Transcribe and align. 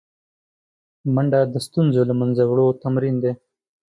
منډه 1.13 1.39
د 1.53 1.55
ستونزو 1.67 2.01
له 2.09 2.13
منځه 2.21 2.43
وړو 2.47 2.67
تمرین 2.83 3.15
دی 3.23 3.31